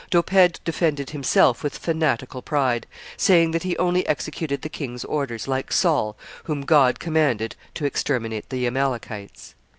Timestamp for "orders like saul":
5.05-6.17